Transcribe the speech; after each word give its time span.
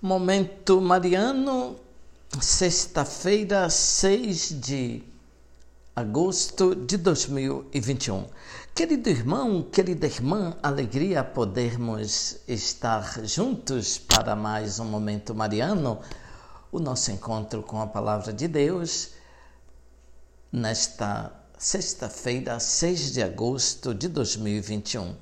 Momento 0.00 0.80
Mariano, 0.80 1.74
sexta-feira, 2.40 3.68
6 3.68 4.60
de 4.60 5.02
agosto 5.96 6.72
de 6.72 6.96
2021. 6.96 8.26
Querido 8.72 9.08
irmão, 9.10 9.60
querida 9.60 10.06
irmã, 10.06 10.56
alegria 10.62 11.24
podermos 11.24 12.36
estar 12.46 13.26
juntos 13.26 13.98
para 13.98 14.36
mais 14.36 14.78
um 14.78 14.84
Momento 14.84 15.34
Mariano, 15.34 15.98
o 16.70 16.78
nosso 16.78 17.10
encontro 17.10 17.60
com 17.64 17.82
a 17.82 17.86
Palavra 17.88 18.32
de 18.32 18.46
Deus, 18.46 19.14
nesta 20.52 21.32
sexta-feira, 21.58 22.60
6 22.60 23.14
de 23.14 23.20
agosto 23.20 23.92
de 23.92 24.06
2021. 24.06 25.16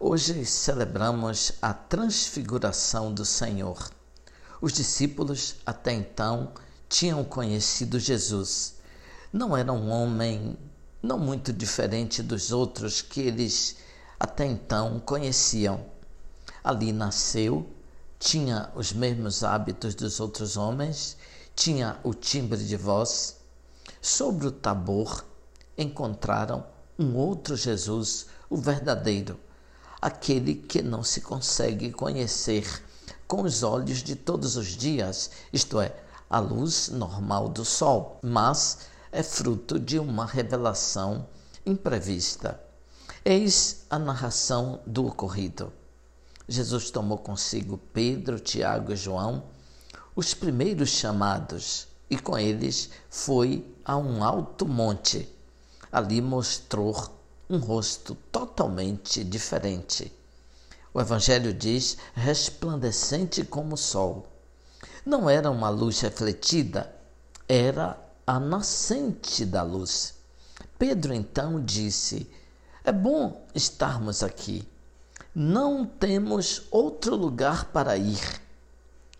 Hoje 0.00 0.42
celebramos 0.46 1.52
a 1.60 1.74
transfiguração 1.74 3.12
do 3.12 3.26
Senhor. 3.26 3.90
Os 4.60 4.72
discípulos 4.72 5.56
até 5.66 5.92
então 5.92 6.52
tinham 6.88 7.22
conhecido 7.24 8.00
Jesus. 8.00 8.76
Não 9.32 9.56
era 9.56 9.72
um 9.72 9.90
homem 9.90 10.56
não 11.02 11.18
muito 11.18 11.52
diferente 11.52 12.22
dos 12.22 12.52
outros 12.52 13.02
que 13.02 13.20
eles 13.20 13.76
até 14.18 14.46
então 14.46 14.98
conheciam. 15.00 15.84
Ali 16.64 16.90
nasceu, 16.90 17.68
tinha 18.18 18.70
os 18.74 18.92
mesmos 18.92 19.44
hábitos 19.44 19.94
dos 19.94 20.20
outros 20.20 20.56
homens, 20.56 21.16
tinha 21.54 21.98
o 22.02 22.14
timbre 22.14 22.64
de 22.64 22.76
voz. 22.76 23.36
Sobre 24.00 24.46
o 24.46 24.50
Tabor 24.52 25.24
encontraram 25.76 26.66
um 26.98 27.14
outro 27.14 27.56
Jesus, 27.56 28.26
o 28.48 28.56
verdadeiro, 28.56 29.38
aquele 30.00 30.54
que 30.54 30.80
não 30.80 31.02
se 31.02 31.20
consegue 31.20 31.92
conhecer 31.92 32.82
com 33.26 33.42
os 33.42 33.62
olhos 33.62 34.02
de 34.02 34.14
todos 34.14 34.56
os 34.56 34.68
dias, 34.68 35.30
isto 35.52 35.80
é, 35.80 35.94
a 36.30 36.38
luz 36.38 36.88
normal 36.88 37.48
do 37.48 37.64
sol, 37.64 38.18
mas 38.22 38.78
é 39.10 39.22
fruto 39.22 39.78
de 39.78 39.98
uma 39.98 40.24
revelação 40.24 41.26
imprevista. 41.64 42.60
Eis 43.24 43.84
a 43.90 43.98
narração 43.98 44.80
do 44.86 45.06
ocorrido. 45.06 45.72
Jesus 46.48 46.90
tomou 46.90 47.18
consigo 47.18 47.78
Pedro, 47.92 48.38
Tiago 48.38 48.92
e 48.92 48.96
João, 48.96 49.42
os 50.14 50.32
primeiros 50.32 50.90
chamados, 50.90 51.88
e 52.08 52.16
com 52.16 52.38
eles 52.38 52.90
foi 53.10 53.66
a 53.84 53.96
um 53.96 54.22
alto 54.22 54.66
monte. 54.66 55.28
Ali 55.90 56.20
mostrou 56.20 56.94
um 57.50 57.58
rosto 57.58 58.14
totalmente 58.30 59.24
diferente 59.24 60.12
o 60.96 61.00
Evangelho 61.00 61.52
diz 61.52 61.98
resplandecente 62.14 63.44
como 63.44 63.74
o 63.74 63.76
sol. 63.76 64.26
Não 65.04 65.28
era 65.28 65.50
uma 65.50 65.68
luz 65.68 66.00
refletida, 66.00 66.90
era 67.46 68.02
a 68.26 68.40
nascente 68.40 69.44
da 69.44 69.62
luz. 69.62 70.14
Pedro 70.78 71.12
então 71.12 71.62
disse: 71.62 72.26
É 72.82 72.90
bom 72.90 73.46
estarmos 73.54 74.22
aqui. 74.22 74.66
Não 75.34 75.84
temos 75.84 76.62
outro 76.70 77.14
lugar 77.14 77.66
para 77.66 77.98
ir. 77.98 78.40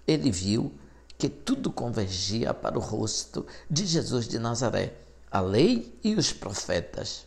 Ele 0.06 0.30
viu 0.30 0.72
que 1.18 1.28
tudo 1.28 1.70
convergia 1.70 2.54
para 2.54 2.78
o 2.78 2.80
rosto 2.80 3.46
de 3.70 3.84
Jesus 3.84 4.26
de 4.26 4.38
Nazaré, 4.38 4.94
a 5.30 5.40
lei 5.40 5.94
e 6.02 6.14
os 6.14 6.32
profetas. 6.32 7.25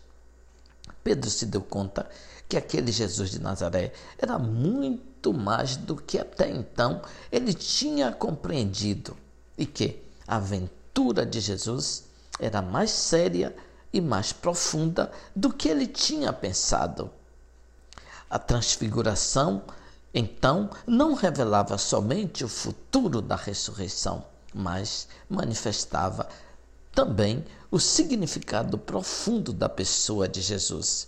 Pedro 1.03 1.29
se 1.29 1.45
deu 1.45 1.61
conta 1.61 2.09
que 2.47 2.57
aquele 2.57 2.91
Jesus 2.91 3.29
de 3.29 3.39
Nazaré 3.39 3.93
era 4.17 4.39
muito 4.39 5.33
mais 5.33 5.75
do 5.77 5.95
que 5.95 6.17
até 6.17 6.49
então 6.49 7.01
ele 7.31 7.53
tinha 7.53 8.11
compreendido 8.11 9.15
e 9.57 9.65
que 9.65 10.01
a 10.27 10.37
aventura 10.37 11.25
de 11.25 11.39
Jesus 11.39 12.05
era 12.39 12.61
mais 12.61 12.89
séria 12.91 13.55
e 13.91 13.99
mais 14.01 14.31
profunda 14.31 15.11
do 15.35 15.51
que 15.51 15.67
ele 15.67 15.85
tinha 15.85 16.31
pensado. 16.31 17.11
A 18.29 18.37
transfiguração, 18.37 19.63
então, 20.13 20.69
não 20.85 21.13
revelava 21.13 21.77
somente 21.77 22.43
o 22.43 22.47
futuro 22.47 23.21
da 23.21 23.35
ressurreição, 23.35 24.23
mas 24.53 25.07
manifestava 25.29 26.27
também 26.99 27.45
o 27.71 27.79
significado 27.79 28.77
profundo 28.77 29.53
da 29.53 29.69
pessoa 29.69 30.27
de 30.27 30.41
Jesus. 30.41 31.07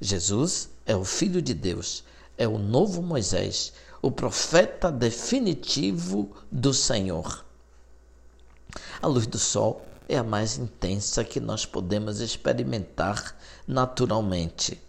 Jesus 0.00 0.68
é 0.84 0.96
o 0.96 1.04
Filho 1.04 1.40
de 1.40 1.54
Deus, 1.54 2.02
é 2.36 2.48
o 2.48 2.58
novo 2.58 3.00
Moisés, 3.00 3.72
o 4.02 4.10
profeta 4.10 4.90
definitivo 4.90 6.28
do 6.50 6.74
Senhor. 6.74 7.44
A 9.00 9.06
luz 9.06 9.24
do 9.28 9.38
sol 9.38 9.86
é 10.08 10.18
a 10.18 10.24
mais 10.24 10.58
intensa 10.58 11.22
que 11.22 11.38
nós 11.38 11.64
podemos 11.64 12.18
experimentar 12.18 13.38
naturalmente. 13.64 14.82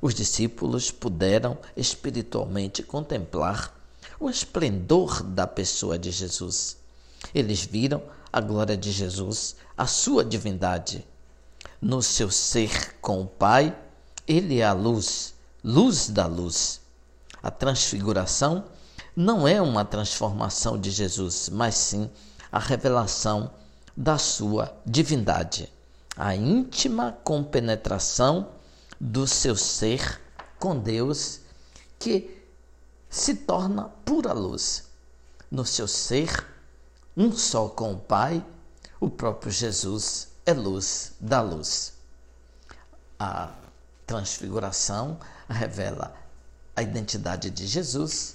Os 0.00 0.14
discípulos 0.14 0.92
puderam 0.92 1.58
espiritualmente 1.76 2.80
contemplar 2.80 3.76
o 4.20 4.30
esplendor 4.30 5.24
da 5.24 5.48
pessoa 5.48 5.98
de 5.98 6.12
Jesus. 6.12 6.76
Eles 7.34 7.64
viram 7.64 8.00
a 8.34 8.40
glória 8.40 8.76
de 8.76 8.90
Jesus, 8.90 9.54
a 9.78 9.86
sua 9.86 10.24
divindade. 10.24 11.06
No 11.80 12.02
seu 12.02 12.32
ser 12.32 12.96
com 13.00 13.22
o 13.22 13.26
Pai, 13.28 13.78
ele 14.26 14.58
é 14.58 14.64
a 14.64 14.72
luz, 14.72 15.36
luz 15.62 16.08
da 16.08 16.26
luz. 16.26 16.80
A 17.40 17.48
transfiguração 17.48 18.64
não 19.14 19.46
é 19.46 19.62
uma 19.62 19.84
transformação 19.84 20.76
de 20.76 20.90
Jesus, 20.90 21.48
mas 21.48 21.76
sim 21.76 22.10
a 22.50 22.58
revelação 22.58 23.52
da 23.96 24.18
sua 24.18 24.76
divindade, 24.84 25.72
a 26.16 26.34
íntima 26.34 27.16
compenetração 27.22 28.48
do 29.00 29.28
seu 29.28 29.54
ser 29.54 30.20
com 30.58 30.76
Deus, 30.76 31.38
que 32.00 32.42
se 33.08 33.36
torna 33.36 33.84
pura 34.04 34.32
luz. 34.32 34.90
No 35.48 35.64
seu 35.64 35.86
ser, 35.86 36.53
um 37.16 37.30
só 37.32 37.68
com 37.68 37.92
o 37.92 37.98
Pai, 37.98 38.44
o 39.00 39.08
próprio 39.08 39.52
Jesus 39.52 40.28
é 40.44 40.52
luz 40.52 41.12
da 41.20 41.40
luz. 41.40 41.92
A 43.18 43.54
transfiguração 44.06 45.18
revela 45.48 46.14
a 46.74 46.82
identidade 46.82 47.50
de 47.50 47.66
Jesus 47.66 48.34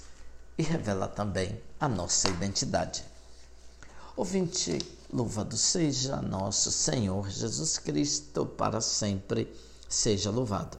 e 0.56 0.62
revela 0.62 1.06
também 1.06 1.60
a 1.78 1.88
nossa 1.88 2.28
identidade. 2.28 3.04
Ouvinte, 4.16 4.78
louvado 5.12 5.56
seja 5.56 6.16
nosso 6.22 6.70
Senhor 6.70 7.28
Jesus 7.30 7.78
Cristo, 7.78 8.46
para 8.46 8.80
sempre 8.80 9.54
seja 9.88 10.30
louvado. 10.30 10.68